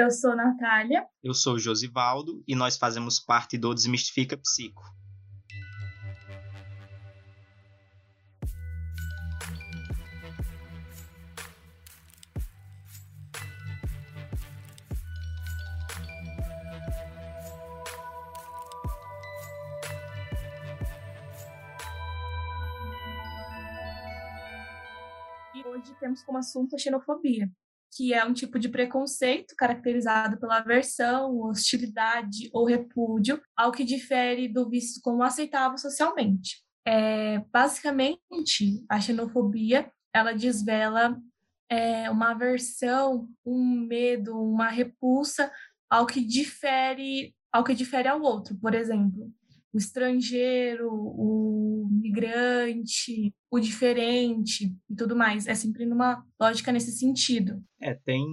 [0.00, 1.06] Eu sou Natália.
[1.22, 4.82] Eu sou Josivaldo e nós fazemos parte do Desmistifica Psico.
[25.54, 27.50] E hoje temos como assunto a xenofobia,
[28.00, 34.48] que é um tipo de preconceito caracterizado pela aversão, hostilidade ou repúdio ao que difere
[34.48, 36.62] do visto como aceitável socialmente.
[36.88, 41.20] É, basicamente, a xenofobia ela desvela
[41.68, 45.52] é, uma aversão, um medo, uma repulsa
[45.90, 48.56] ao que difere ao que difere ao outro.
[48.56, 49.30] Por exemplo,
[49.72, 55.46] o estrangeiro, o migrante, o diferente e tudo mais.
[55.46, 57.62] É sempre numa lógica nesse sentido.
[57.80, 58.24] É, tem,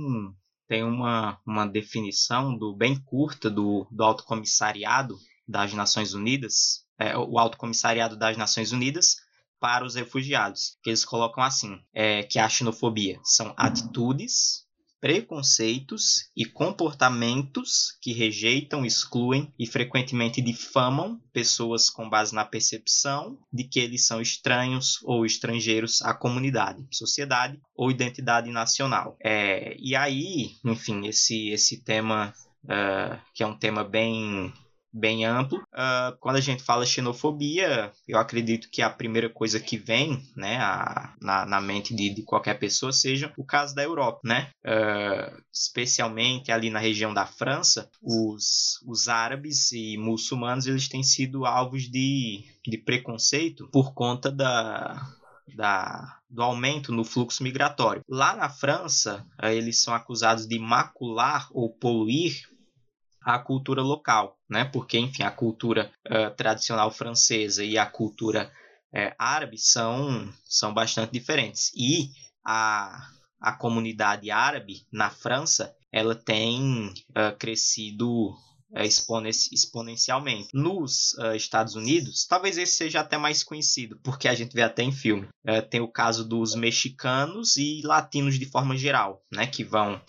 [0.68, 5.16] tem uma, uma definição do bem curta do, do Alto Comissariado
[5.48, 9.16] das Nações Unidas, é, o Alto Comissariado das Nações Unidas
[9.60, 14.67] para os refugiados, que eles colocam assim, é, que a xenofobia são atitudes,
[15.00, 23.64] preconceitos e comportamentos que rejeitam, excluem e frequentemente difamam pessoas com base na percepção de
[23.64, 29.16] que eles são estranhos ou estrangeiros à comunidade, sociedade ou identidade nacional.
[29.24, 34.52] É, e aí, enfim, esse, esse tema, uh, que é um tema bem
[34.98, 35.60] bem amplo.
[35.74, 40.58] Uh, quando a gente fala xenofobia, eu acredito que a primeira coisa que vem né,
[40.58, 44.50] a, na, na mente de, de, qualquer pessoa seja o caso da Europa, né?
[44.66, 51.46] Uh, especialmente ali na região da França, os, os árabes e muçulmanos eles têm sido
[51.46, 55.02] alvos de, de preconceito por conta da,
[55.56, 58.04] da, do aumento no fluxo migratório.
[58.08, 62.57] Lá na França, uh, eles são acusados de macular ou poluir
[63.28, 64.64] a cultura local, né?
[64.64, 68.50] Porque, enfim, a cultura uh, tradicional francesa e a cultura
[68.94, 71.70] uh, árabe são, são bastante diferentes.
[71.76, 72.10] E
[72.46, 72.98] a,
[73.42, 78.34] a comunidade árabe na França, ela tem uh, crescido
[79.52, 80.48] exponencialmente.
[80.54, 84.84] Nos uh, Estados Unidos, talvez esse seja até mais conhecido, porque a gente vê até
[84.84, 85.28] em filme.
[85.46, 90.02] Uh, tem o caso dos mexicanos e latinos de forma geral, né, que vão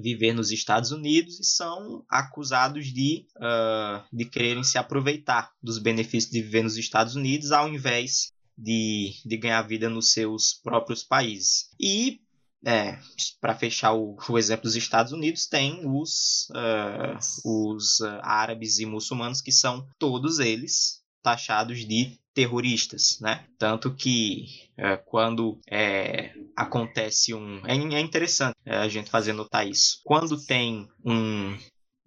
[0.00, 6.32] viver nos Estados Unidos e são acusados de, uh, de quererem se aproveitar dos benefícios
[6.32, 11.70] de viver nos Estados Unidos ao invés de, de ganhar vida nos seus próprios países.
[11.78, 12.20] E
[12.64, 12.98] é,
[13.40, 18.86] para fechar o, o, exemplo dos Estados Unidos, tem os, uh, os uh, árabes e
[18.86, 23.46] muçulmanos, que são todos eles taxados de terroristas, né?
[23.58, 24.46] Tanto que
[24.76, 27.64] é, quando é, acontece um.
[27.64, 30.00] É, é interessante é, a gente fazer notar isso.
[30.04, 31.56] Quando tem um,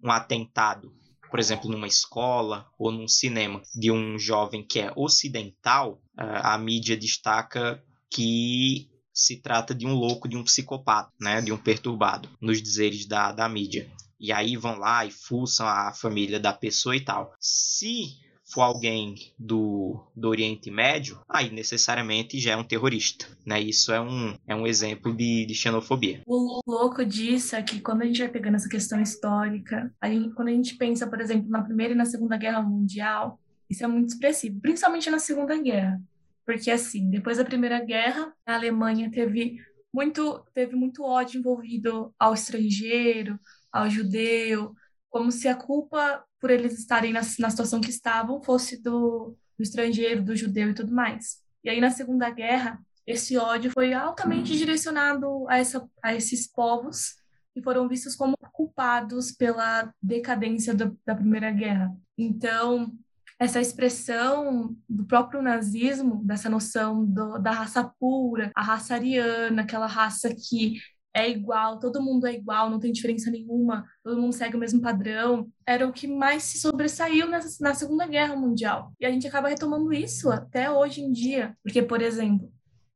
[0.02, 0.92] um atentado,
[1.30, 6.58] por exemplo, numa escola ou num cinema, de um jovem que é ocidental, é, a
[6.58, 11.40] mídia destaca que se trata de um louco, de um psicopata, né?
[11.40, 13.90] de um perturbado, nos dizeres da, da mídia.
[14.20, 17.32] E aí vão lá e fuçam a família da pessoa e tal.
[17.40, 18.16] Se
[18.48, 23.60] for alguém do, do Oriente Médio, aí necessariamente já é um terrorista, né?
[23.60, 26.22] Isso é um, é um exemplo de, de xenofobia.
[26.26, 30.34] O louco disso é que quando a gente vai pegando essa questão histórica, a gente,
[30.34, 33.38] quando a gente pensa, por exemplo, na Primeira e na Segunda Guerra Mundial,
[33.68, 36.00] isso é muito expressivo, principalmente na Segunda Guerra.
[36.46, 39.58] Porque, assim, depois da Primeira Guerra, a Alemanha teve
[39.92, 43.38] muito, teve muito ódio envolvido ao estrangeiro,
[43.70, 44.74] ao judeu,
[45.10, 49.62] como se a culpa por eles estarem na, na situação que estavam fosse do, do
[49.62, 51.38] estrangeiro, do judeu e tudo mais.
[51.64, 57.16] E aí, na Segunda Guerra, esse ódio foi altamente direcionado a, essa, a esses povos
[57.54, 61.92] que foram vistos como culpados pela decadência do, da Primeira Guerra.
[62.16, 62.92] Então,
[63.38, 69.86] essa expressão do próprio nazismo, dessa noção do, da raça pura, a raça ariana, aquela
[69.86, 70.80] raça que
[71.14, 74.80] é igual, todo mundo é igual, não tem diferença nenhuma, todo mundo segue o mesmo
[74.80, 78.92] padrão, era o que mais se sobressaiu nessa, na Segunda Guerra Mundial.
[79.00, 82.52] E a gente acaba retomando isso até hoje em dia, porque, por exemplo,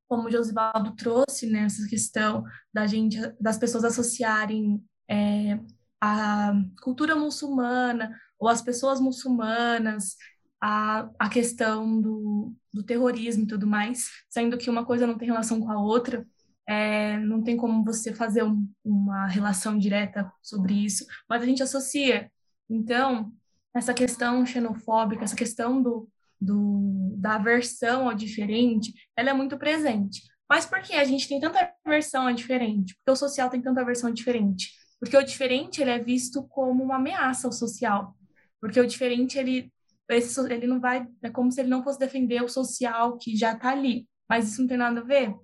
[0.09, 5.59] como o Josivaldo trouxe nessa né, questão da gente, das pessoas associarem é,
[6.01, 6.53] a
[6.83, 10.17] cultura muçulmana ou as pessoas muçulmanas
[10.61, 15.29] a, a questão do, do terrorismo e tudo mais, sendo que uma coisa não tem
[15.29, 16.27] relação com a outra,
[16.73, 21.63] é, não tem como você fazer um, uma relação direta sobre isso, mas a gente
[21.63, 22.31] associa.
[22.69, 23.31] Então,
[23.75, 26.09] essa questão xenofóbica, essa questão do,
[26.41, 30.23] do, da aversão ao diferente, ela é muito presente.
[30.49, 32.95] Mas por que a gente tem tanta aversão ao diferente?
[32.95, 34.71] Porque o social tem tanta aversão ao diferente?
[34.99, 38.17] Porque o diferente ele é visto como uma ameaça ao social.
[38.61, 39.71] Porque o diferente ele
[40.09, 43.53] esse, ele não vai é como se ele não fosse defender o social que já
[43.53, 44.07] está ali.
[44.29, 45.35] Mas isso não tem nada a ver.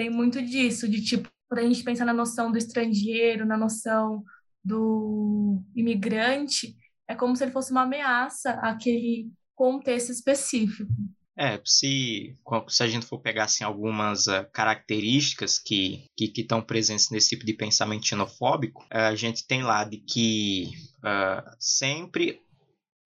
[0.00, 4.24] Tem muito disso de tipo quando a gente pensa na noção do estrangeiro, na noção
[4.64, 6.74] do imigrante,
[7.06, 10.90] é como se ele fosse uma ameaça àquele contexto específico.
[11.36, 12.34] É, se,
[12.68, 17.52] se a gente for pegar assim, algumas uh, características que estão presentes nesse tipo de
[17.52, 20.70] pensamento xenofóbico, uh, a gente tem lá de que
[21.00, 22.40] uh, sempre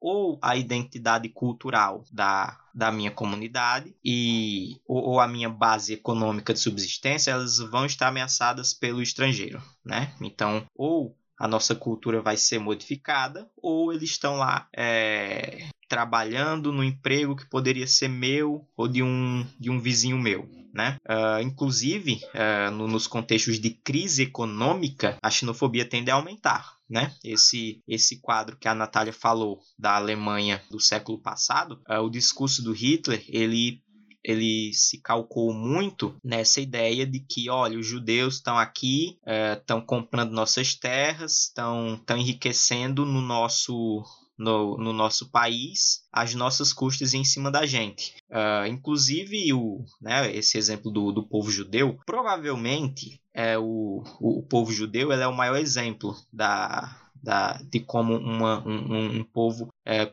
[0.05, 6.53] ou a identidade cultural da, da minha comunidade e ou, ou, a minha base econômica
[6.53, 10.13] de subsistência, elas vão estar ameaçadas pelo estrangeiro, né?
[10.21, 16.85] Então, ou a nossa cultura vai ser modificada, ou eles estão lá é, trabalhando no
[16.85, 20.47] emprego que poderia ser meu ou de um, de um vizinho meu.
[20.75, 20.97] Né?
[21.09, 26.75] Uh, inclusive, uh, no, nos contextos de crise econômica, a xenofobia tende a aumentar.
[26.89, 27.15] Né?
[27.25, 32.63] Esse, esse quadro que a Natália falou da Alemanha do século passado, uh, o discurso
[32.63, 33.83] do Hitler, ele
[34.25, 39.19] ele se calcou muito nessa ideia de que, olha, os judeus estão aqui,
[39.59, 44.03] estão é, comprando nossas terras, estão enriquecendo no nosso
[44.37, 48.17] no, no, nosso país as nossas custas em cima da gente.
[48.31, 54.73] Uh, inclusive, o, né, esse exemplo do, do povo judeu, provavelmente é o, o, povo
[54.73, 60.13] judeu é o maior exemplo da, da, de como uma, um, um povo é,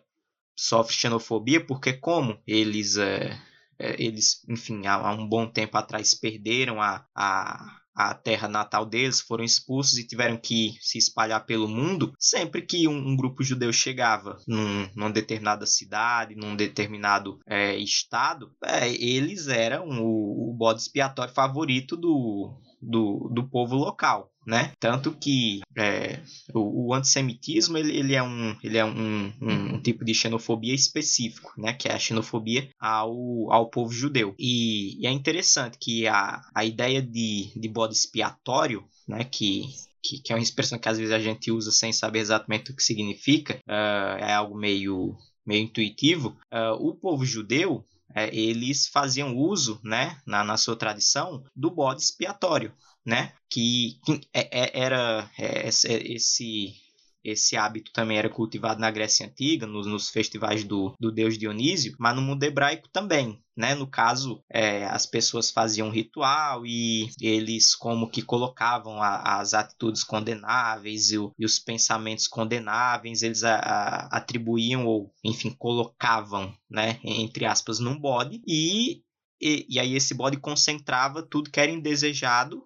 [0.56, 2.98] sofre xenofobia, porque como eles...
[2.98, 3.40] É,
[3.82, 8.86] é, eles, enfim, há, há, um bom tempo atrás perderam a, a, a terra natal
[8.86, 12.14] deles, foram expulsos e tiveram que se espalhar pelo mundo.
[12.18, 18.52] Sempre que um, um grupo judeu chegava num, numa determinada cidade, num determinado é, estado,
[18.64, 24.74] é, eles eram o, o bode expiatório favorito do, do, do povo local né?
[24.80, 26.20] Tanto que é,
[26.54, 30.74] o, o, antissemitismo ele, ele é, um, ele é um, um, um, tipo de xenofobia
[30.74, 31.74] específico, né?
[31.74, 34.34] Que é a xenofobia ao, ao povo judeu.
[34.40, 39.24] E, e é interessante que a, a ideia de, de bode expiatório, né?
[39.24, 39.64] Que,
[40.02, 42.76] que, que, é uma expressão que às vezes a gente usa sem saber exatamente o
[42.76, 45.16] que significa, uh, é algo meio,
[45.46, 46.38] meio intuitivo.
[46.52, 52.02] Uh, o povo judeu é, eles faziam uso, né, na, na sua tradição, do bode
[52.02, 52.74] expiatório
[53.06, 53.34] né?
[53.50, 56.76] Que, que é, é, era é, esse
[57.24, 61.96] esse hábito também era cultivado na Grécia Antiga, nos, nos festivais do, do, deus Dionísio,
[62.00, 63.40] mas no mundo hebraico também.
[63.56, 63.76] Né?
[63.76, 70.04] No caso, é, as pessoas faziam ritual e eles como que colocavam a, as atitudes
[70.04, 77.00] condenáveis e, o, e, os pensamentos condenáveis, eles a, a, atribuíam ou, enfim, colocavam, né,
[77.04, 79.04] entre aspas, num bode e,
[79.40, 82.64] e, e aí esse bode concentrava tudo que era indesejado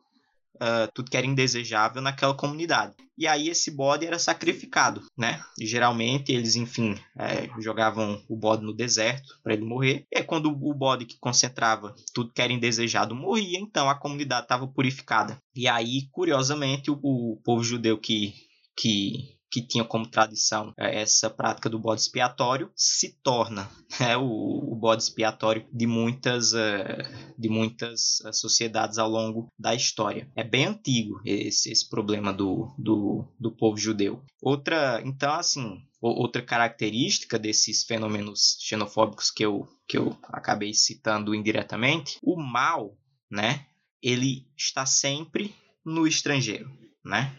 [0.56, 2.96] uh, tudo que era indesejável naquela comunidade.
[3.18, 5.42] E aí esse bode era sacrificado, né?
[5.60, 10.06] E geralmente eles, enfim, é, jogavam o bode no deserto para ele morrer.
[10.12, 14.68] E quando o bode que concentrava tudo que era indesejado morria, então a comunidade estava
[14.68, 15.42] purificada.
[15.56, 18.34] E aí, curiosamente, o, o povo judeu que,
[18.78, 23.70] que que tinha como tradição é, essa prática do bode expiatório, se torna
[24.00, 29.74] né, o, o, bode expiatório de muitas, uh, de muitas uh, sociedades ao longo da
[29.74, 30.30] história.
[30.36, 34.24] É bem antigo esse, esse problema do, do, do povo judeu.
[34.42, 42.20] Outra, então, assim, outra característica desses fenômenos xenofóbicos que eu, que eu acabei citando indiretamente,
[42.22, 42.98] o mal,
[43.32, 43.66] né,
[44.02, 46.70] ele está sempre no estrangeiro,
[47.04, 47.38] né?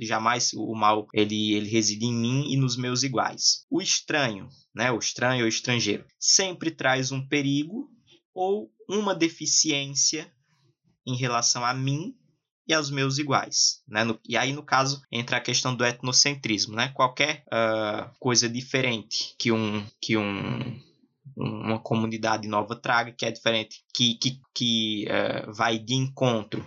[0.00, 3.64] Jamais o mal ele, ele reside em mim e nos meus iguais.
[3.70, 7.88] O estranho, né, o estranho ou estrangeiro, sempre traz um perigo
[8.34, 10.30] ou uma deficiência
[11.06, 12.14] em relação a mim
[12.66, 13.82] e aos meus iguais.
[13.88, 14.04] Né?
[14.04, 16.74] No, e aí, no caso, entra a questão do etnocentrismo.
[16.74, 16.88] Né?
[16.94, 20.80] Qualquer uh, coisa diferente que um, que um,
[21.36, 26.66] uma comunidade nova traga, que é diferente, que, que, que uh, vai de encontro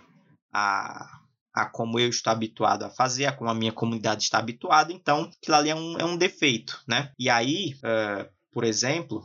[0.54, 1.23] a
[1.54, 5.30] a como eu estou habituado a fazer, a como a minha comunidade está habituada, então
[5.38, 7.12] aquilo ali é um, é um defeito, né?
[7.20, 9.24] E aí, uh, por exemplo,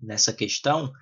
[0.00, 0.92] nessa questão,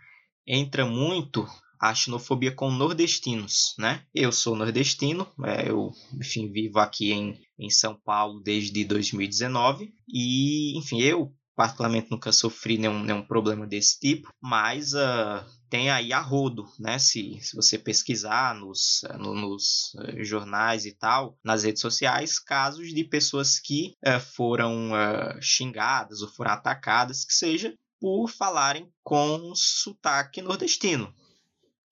[0.46, 1.46] entra muito
[1.80, 4.02] a xenofobia com nordestinos, né?
[4.14, 10.78] Eu sou nordestino, é, eu, enfim, vivo aqui em, em São Paulo desde 2019 e,
[10.78, 16.20] enfim, eu particularmente nunca sofri nenhum, nenhum problema desse tipo, mas uh, tem aí a
[16.20, 17.00] rodo, né?
[17.00, 22.94] Se, se você pesquisar nos, no, nos uh, jornais e tal, nas redes sociais, casos
[22.94, 24.92] de pessoas que uh, foram
[25.40, 31.12] xingadas ou foram atacadas, que seja por falarem com sotaque nordestino.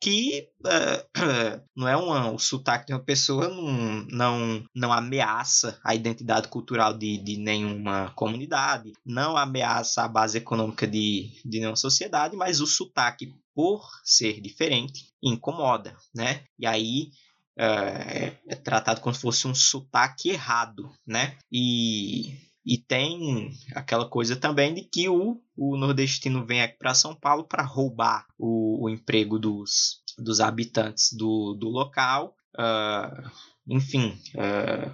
[0.02, 5.94] Que uh, não é uma, o sotaque de uma pessoa não, não, não ameaça a
[5.94, 12.36] identidade cultural de, de nenhuma comunidade, não ameaça a base econômica de, de nenhuma sociedade,
[12.36, 16.42] mas o sotaque, por ser diferente, incomoda, né?
[16.58, 17.10] E aí
[17.58, 21.36] uh, é tratado como se fosse um sotaque errado, né?
[21.50, 27.14] E e tem aquela coisa também de que o, o nordestino vem aqui para São
[27.14, 32.34] Paulo para roubar o, o, emprego dos, dos habitantes do, do local.
[32.54, 33.30] Uh,
[33.68, 34.92] enfim, uh,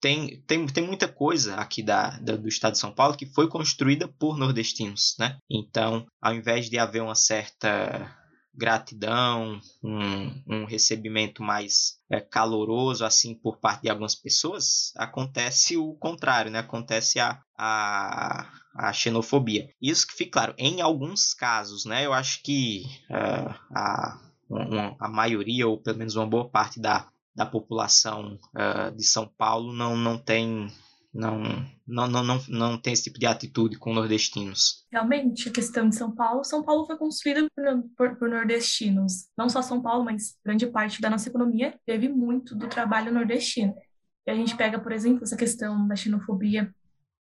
[0.00, 3.48] tem, tem, tem muita coisa aqui da, da, do estado de São Paulo que foi
[3.48, 5.14] construída por nordestinos.
[5.18, 5.38] Né?
[5.48, 8.16] Então, ao invés de haver uma certa
[8.54, 15.94] gratidão, um, um recebimento mais é, caloroso assim por parte de algumas pessoas, acontece o
[15.94, 16.58] contrário, né?
[16.58, 19.68] Acontece a, a, a xenofobia.
[19.80, 22.04] Isso que fica claro, em alguns casos, né?
[22.04, 27.08] Eu acho que uh, a, uma, a maioria, ou pelo menos uma boa parte da,
[27.34, 30.70] da população uh, de São Paulo não, não tem
[31.12, 31.42] não,
[31.86, 34.86] não, não, não, não tem esse tipo de atitude com nordestinos.
[34.92, 39.28] Realmente, a questão de São Paulo, São Paulo foi construída por, por, por, nordestinos.
[39.36, 43.74] Não só São Paulo, mas grande parte da nossa economia teve muito do trabalho nordestino.
[44.26, 46.72] E a gente pega, por exemplo, essa questão da xenofobia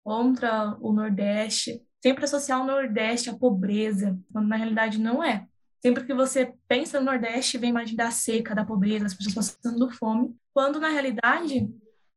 [0.05, 5.47] contra o Nordeste, sempre associar o Nordeste à pobreza, quando na realidade não é.
[5.81, 9.91] Sempre que você pensa no Nordeste, vem mais da seca, da pobreza, as pessoas passando
[9.91, 11.69] fome, quando na realidade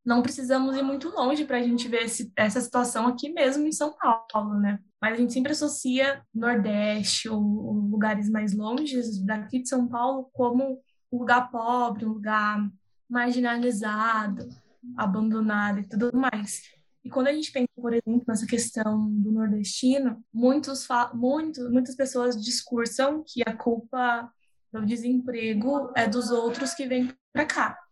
[0.05, 3.71] não precisamos ir muito longe para a gente ver esse, essa situação aqui mesmo em
[3.71, 3.93] São
[4.31, 4.79] Paulo, né?
[5.01, 10.29] Mas a gente sempre associa Nordeste ou, ou lugares mais longes daqui de São Paulo
[10.31, 10.79] como
[11.12, 12.69] um lugar pobre, um lugar
[13.09, 14.47] marginalizado,
[14.95, 16.62] abandonado e tudo mais.
[17.03, 22.39] E quando a gente pensa, por exemplo, nessa questão do nordestino, muitos muito, muitas pessoas
[22.41, 24.31] discursam que a culpa
[24.71, 27.84] do desemprego é dos outros que vêm para cá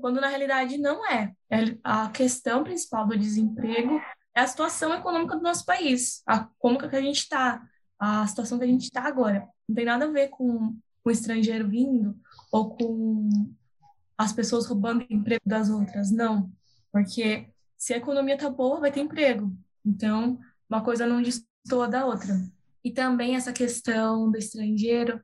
[0.00, 1.32] quando na realidade não é.
[1.50, 1.76] é.
[1.82, 4.00] A questão principal do desemprego
[4.34, 7.62] é a situação econômica do nosso país, a, como que a gente está,
[7.98, 9.48] a situação que a gente está agora.
[9.68, 12.16] Não tem nada a ver com, o estrangeiro vindo
[12.52, 13.28] ou com
[14.16, 16.50] as pessoas roubando emprego das outras, não.
[16.92, 19.50] Porque se a economia está boa, vai ter emprego.
[19.84, 20.38] Então,
[20.68, 22.34] uma coisa não destoa da outra.
[22.84, 25.20] E também essa questão do estrangeiro,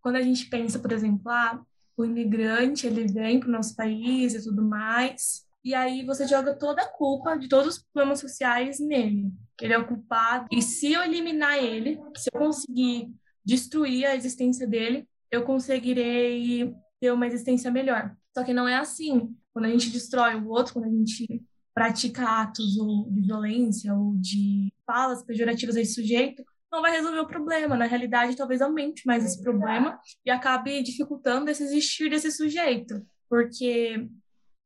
[0.00, 1.60] quando a gente pensa, por exemplo, ah,
[2.00, 6.54] o imigrante ele vem para o nosso país e tudo mais, e aí você joga
[6.54, 9.30] toda a culpa de todos os problemas sociais nele.
[9.60, 10.46] Ele é o culpado.
[10.50, 13.12] E se eu eliminar ele, se eu conseguir
[13.44, 18.16] destruir a existência dele, eu conseguirei ter uma existência melhor.
[18.36, 19.34] Só que não é assim.
[19.52, 21.42] Quando a gente destrói o outro, quando a gente
[21.74, 27.20] pratica atos ou de violência ou de falas pejorativas a esse sujeito, não vai resolver
[27.20, 27.76] o problema.
[27.76, 33.02] Na realidade, talvez aumente mais esse problema e acabe dificultando esse existir desse sujeito.
[33.28, 34.08] Porque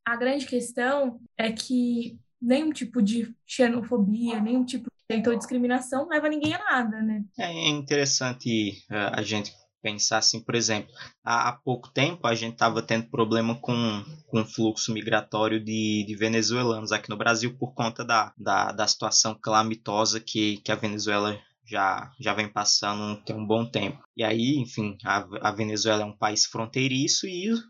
[0.05, 6.29] a grande questão é que nenhum tipo de xenofobia, nenhum tipo de ou discriminação leva
[6.29, 7.23] ninguém a nada, né?
[7.39, 10.91] É interessante uh, a gente pensar assim, por exemplo,
[11.23, 16.05] há, há pouco tempo a gente estava tendo problema com, com o fluxo migratório de,
[16.07, 20.77] de venezuelanos aqui no Brasil por conta da, da, da situação calamitosa que, que a
[20.77, 24.03] Venezuela já, já vem passando tem um bom tempo.
[24.17, 27.63] E aí, enfim, a, a Venezuela é um país fronteiriço e, uh,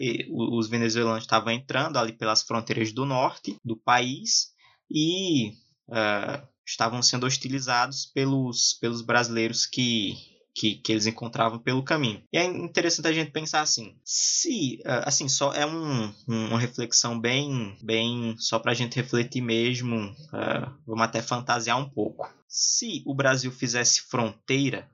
[0.00, 4.52] e os venezuelanos estavam entrando ali pelas fronteiras do norte do país
[4.90, 5.50] e
[5.88, 10.14] uh, estavam sendo hostilizados pelos, pelos brasileiros que,
[10.56, 12.22] que, que, eles encontravam pelo caminho.
[12.32, 17.76] E é interessante a gente pensar assim, se, assim, só é um, uma reflexão bem,
[17.82, 22.32] bem só para a gente refletir mesmo, uh, vamos até fantasiar um pouco.
[22.48, 24.90] Se o Brasil fizesse fronteira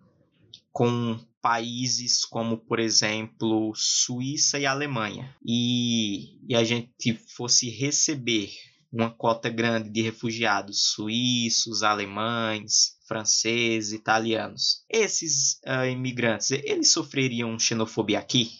[0.72, 8.50] com países como, por exemplo, Suíça e Alemanha, e, e a gente fosse receber
[8.92, 14.84] uma cota grande de refugiados suíços, alemães, franceses, italianos.
[14.88, 18.50] Esses uh, imigrantes, eles sofreriam xenofobia aqui?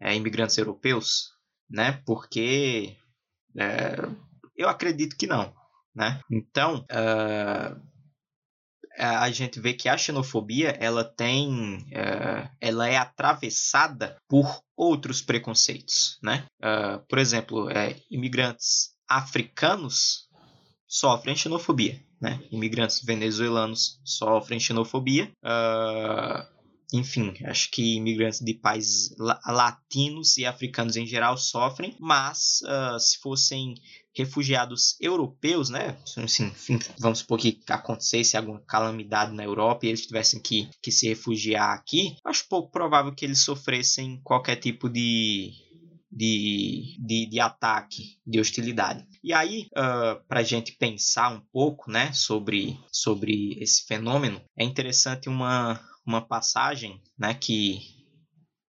[0.00, 1.32] É, imigrantes europeus?
[1.68, 2.00] Né?
[2.06, 2.96] Porque
[3.58, 3.96] é,
[4.56, 5.52] eu acredito que não.
[5.92, 6.20] Né?
[6.30, 7.80] Então, uh,
[8.96, 16.16] a gente vê que a xenofobia ela tem uh, ela é atravessada por outros preconceitos
[16.22, 20.28] né uh, por exemplo é, imigrantes africanos
[20.86, 26.54] sofrem xenofobia né imigrantes venezuelanos sofrem xenofobia uh,
[26.94, 33.18] enfim, acho que imigrantes de países latinos e africanos em geral sofrem, mas uh, se
[33.18, 33.74] fossem
[34.16, 35.96] refugiados europeus, né?
[36.16, 40.92] Assim, enfim, vamos supor que acontecesse alguma calamidade na Europa e eles tivessem que, que
[40.92, 45.52] se refugiar aqui, acho pouco provável que eles sofressem qualquer tipo de,
[46.14, 49.04] de, de, de, ataque, de hostilidade.
[49.22, 54.64] E aí, uh, para a gente pensar um pouco né, sobre, sobre esse fenômeno, é
[54.64, 57.80] interessante uma, uma passagem né, que,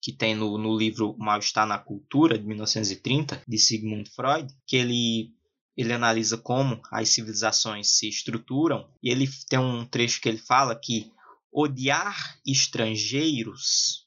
[0.02, 5.32] que tem no, no livro Mal-Estar na Cultura, de 1930, de Sigmund Freud, que ele,
[5.76, 10.74] ele analisa como as civilizações se estruturam, e ele tem um trecho que ele fala
[10.74, 11.12] que
[11.52, 14.05] odiar estrangeiros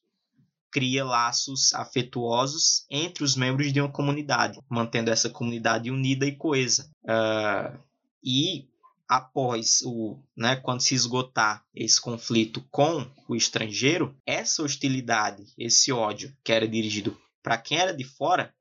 [0.70, 6.90] cria laços afetuosos entre os membros de uma comunidade, mantendo essa comunidade unida e coesa.
[7.04, 7.78] Uh,
[8.22, 8.68] e
[9.08, 16.37] após o, né, quando se esgotar esse conflito com o estrangeiro, essa hostilidade, esse ódio
[16.44, 18.52] que era dirigido para quem era de fora,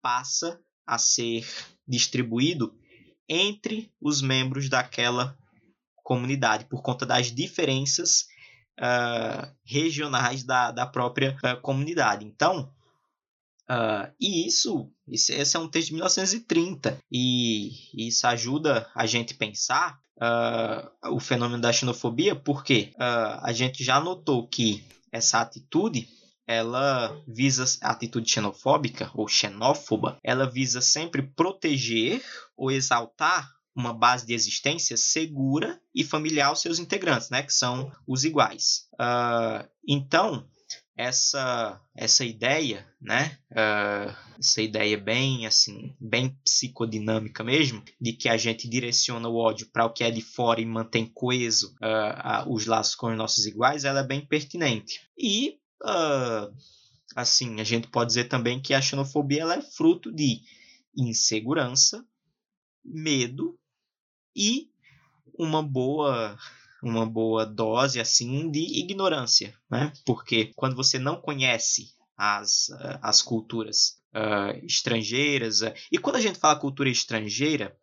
[0.00, 1.44] passa a ser
[1.88, 2.78] distribuído
[3.28, 5.36] entre os membros daquela
[5.96, 8.26] comunidade por conta das diferenças
[8.80, 12.24] uh, regionais da, da própria uh, comunidade.
[12.24, 12.70] Então,
[13.64, 19.36] Uh, e isso, esse é um texto de 1930, e isso ajuda a gente a
[19.38, 26.06] pensar uh, o fenômeno da xenofobia, porque uh, a gente já notou que essa atitude
[26.46, 32.22] ela visa a atitude xenofóbica ou xenófoba, ela visa sempre proteger
[32.54, 37.90] ou exaltar uma base de existência segura e familiar aos seus integrantes, né, que são
[38.06, 38.88] os iguais.
[38.94, 40.48] Uh, então,
[40.96, 43.36] essa essa ideia, né?
[43.50, 49.68] Uh, essa ideia bem assim, bem psicodinâmica mesmo, de que a gente direciona o ódio
[49.72, 53.46] para o que é de fora e mantém coeso uh, os laços com os nossos
[53.46, 55.00] iguais, ela é bem pertinente.
[55.18, 55.58] E
[57.14, 60.40] assim, a gente pode dizer também que a xenofobia ela é fruto de
[60.96, 62.04] insegurança,
[62.82, 63.58] medo
[64.34, 64.68] e
[65.38, 66.36] uma boa
[66.82, 69.92] uma boa dose assim de ignorância, né?
[70.04, 76.20] Porque quando você não conhece as, eh, as culturas uh, estrangeiras, uh, e quando a
[76.20, 77.74] gente fala cultura estrangeira,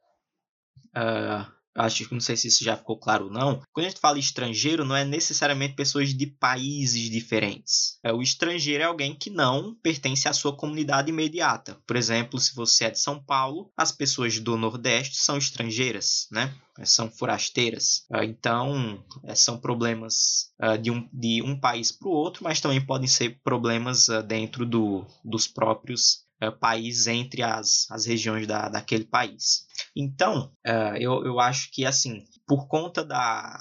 [0.95, 3.61] uh, acho que não sei se isso já ficou claro ou não.
[3.71, 7.97] Quando a gente fala estrangeiro, não é necessariamente pessoas de países diferentes.
[8.03, 11.77] É, o estrangeiro é alguém que não pertence à sua comunidade imediata.
[11.85, 16.53] Por exemplo, se você é de São Paulo, as pessoas do Nordeste são estrangeiras, né?
[16.83, 18.05] São forasteiras.
[18.13, 22.59] É, então, é, são problemas é, de um, de um país para o outro, mas
[22.59, 28.69] também podem ser problemas dentro do, dos próprios uh, país entre as, as regiões da,
[28.69, 29.65] daquele país.
[29.95, 33.57] Então, uh, eu, eu acho que, assim, por conta da,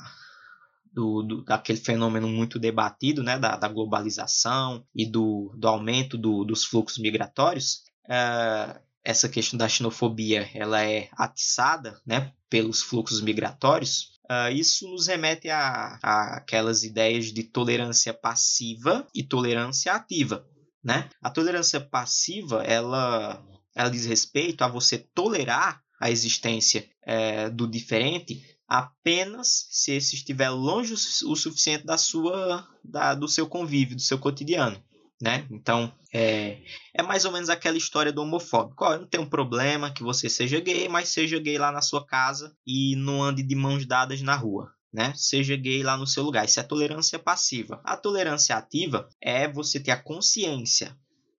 [0.93, 6.45] do, do, daquele fenômeno muito debatido, né, da, da globalização e do, do aumento do,
[6.45, 14.19] dos fluxos migratórios, uh, essa questão da xenofobia ela é atiçada né, pelos fluxos migratórios,
[14.31, 20.47] uh, isso nos remete a, a aquelas ideias de tolerância passiva e tolerância ativa.
[20.83, 21.09] Né?
[21.21, 23.43] A tolerância passiva ela,
[23.75, 30.49] ela diz respeito a você tolerar a existência é, do diferente apenas se esse estiver
[30.49, 34.83] longe o suficiente da sua da, do seu convívio, do seu cotidiano.
[35.21, 35.47] Né?
[35.51, 36.63] Então, é,
[36.95, 38.85] é mais ou menos aquela história do homofóbico.
[38.87, 42.07] Ó, não tem um problema que você seja gay, mas seja gay lá na sua
[42.07, 45.13] casa e não ande de mãos dadas na rua né?
[45.17, 46.45] Seja gay lá no seu lugar.
[46.45, 47.81] Isso é tolerância passiva.
[47.85, 50.97] A tolerância ativa é você ter a consciência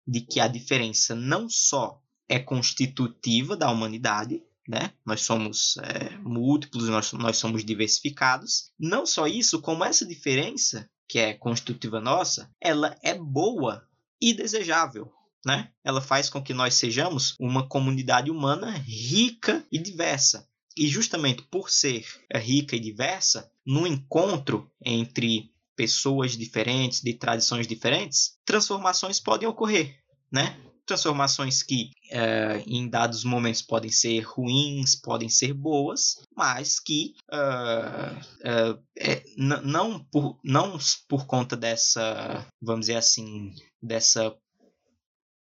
[0.08, 4.94] de que a diferença não só é constitutiva da humanidade, né?
[5.06, 8.72] Nós somos é, múltiplos, nós, nós somos diversificados.
[8.80, 13.86] Não só isso, como essa diferença, que é constitutiva nossa, ela é boa
[14.22, 15.12] e desejável.
[15.46, 15.70] Né?
[15.84, 20.48] Ela faz com que nós sejamos uma comunidade humana rica e diversa.
[20.78, 28.38] E justamente por ser rica e diversa, no encontro entre pessoas diferentes, de tradições diferentes,
[28.46, 29.98] transformações podem ocorrer,
[30.32, 30.60] né?
[30.86, 38.76] Transformações que é, em dados momentos podem ser ruins, podem ser boas, mas que uh,
[38.76, 44.36] uh, é, não, por, não por conta dessa, vamos dizer assim, dessa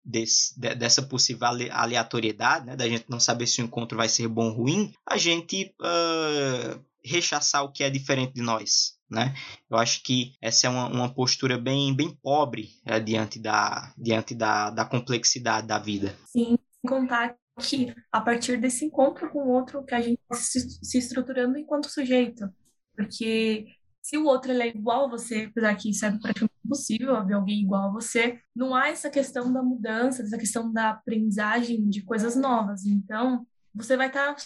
[0.04, 4.48] desse, dessa possível aleatoriedade, né, da gente não saber se o encontro vai ser bom
[4.48, 8.98] ou ruim, a gente uh, rechaçar o que é diferente de nós.
[9.10, 9.34] Né?
[9.68, 14.34] Eu acho que essa é uma, uma postura bem, bem pobre é, diante, da, diante
[14.34, 16.16] da, da complexidade da vida.
[16.26, 20.98] Sim, contar que a partir desse encontro com o outro que a gente se, se
[20.98, 22.48] estruturando enquanto sujeito,
[22.96, 23.66] porque
[24.02, 27.60] se o outro é igual a você, apesar que isso é praticamente impossível haver alguém
[27.62, 32.34] igual a você, não há essa questão da mudança, essa questão da aprendizagem de coisas
[32.34, 32.86] novas.
[32.86, 34.42] Então, você vai estar tá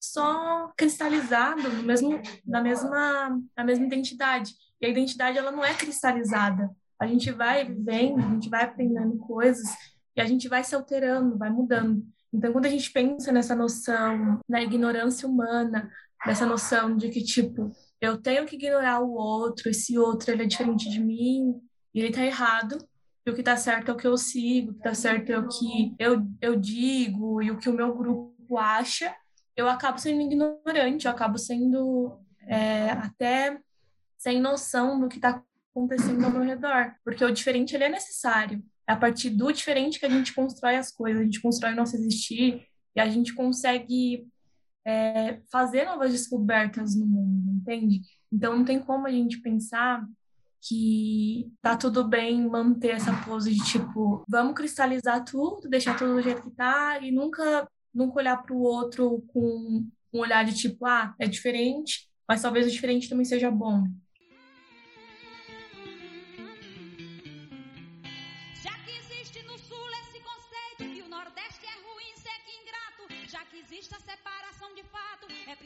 [0.00, 4.54] só cristalizado no mesmo, na, mesma, na mesma identidade.
[4.80, 6.70] E a identidade ela não é cristalizada.
[6.98, 9.68] A gente vai vivendo, a gente vai aprendendo coisas
[10.16, 12.04] e a gente vai se alterando, vai mudando.
[12.32, 15.90] Então, quando a gente pensa nessa noção, na ignorância humana,
[16.26, 17.70] nessa noção de que, tipo,
[18.02, 21.54] eu tenho que ignorar o outro, esse outro ele é diferente de mim,
[21.94, 22.76] e ele tá errado,
[23.24, 25.38] e o que tá certo é o que eu sigo, o que tá certo é
[25.38, 29.14] o que eu, eu digo, e o que o meu grupo acha,
[29.56, 33.60] eu acabo sendo ignorante, eu acabo sendo é, até
[34.18, 38.60] sem noção do que está acontecendo ao meu redor, porque o diferente ele é necessário.
[38.88, 41.76] É a partir do diferente que a gente constrói as coisas, a gente constrói o
[41.76, 44.26] nosso existir e a gente consegue
[44.84, 48.02] é, fazer novas descobertas no mundo, entende?
[48.30, 50.06] Então não tem como a gente pensar
[50.60, 56.22] que tá tudo bem manter essa pose de tipo, vamos cristalizar tudo, deixar tudo do
[56.22, 60.86] jeito que tá e nunca nunca olhar para o outro com um olhar de tipo,
[60.86, 63.84] ah, é diferente, mas talvez o diferente também seja bom.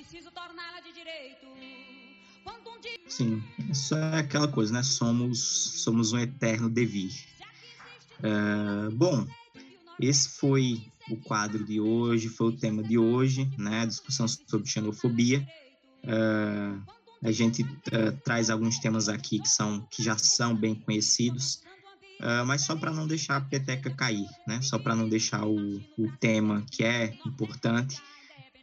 [0.07, 1.47] Preciso torná-la de direito.
[3.09, 4.83] Sim, isso é aquela coisa, né?
[4.85, 5.41] Somos,
[5.83, 7.13] somos um eterno devir.
[8.21, 9.27] Uh, bom,
[10.01, 13.81] esse foi o quadro de hoje, foi o tema de hoje, né?
[13.81, 15.47] A discussão sobre xenofobia.
[16.05, 16.81] Uh,
[17.25, 21.63] a gente uh, traz alguns temas aqui que são que já são bem conhecidos,
[22.21, 24.63] uh, mas só para não deixar a peteca cair, né?
[24.63, 28.01] Só para não deixar o, o tema que é importante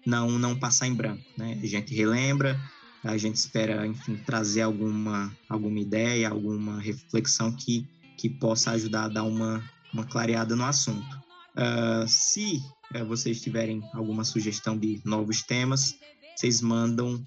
[0.05, 1.59] não não passar em branco, né?
[1.61, 2.59] A gente relembra,
[3.03, 7.87] a gente espera, enfim, trazer alguma alguma ideia, alguma reflexão que
[8.17, 9.63] que possa ajudar a dar uma
[9.93, 11.21] uma clareada no assunto.
[11.55, 12.61] Uh, se
[12.95, 15.95] uh, vocês tiverem alguma sugestão de novos temas,
[16.35, 17.23] vocês mandam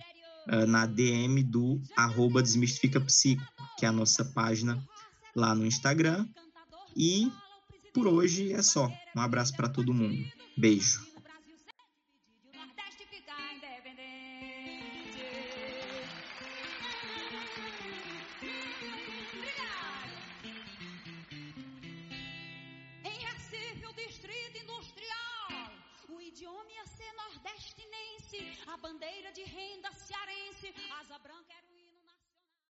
[0.48, 3.44] uh, na DM do arroba Desmistifica Psico,
[3.78, 4.82] que é a nossa página
[5.34, 6.26] lá no Instagram.
[6.96, 7.30] E
[7.94, 8.90] por hoje é só.
[9.14, 10.24] Um abraço para todo mundo.
[10.56, 11.15] Beijo.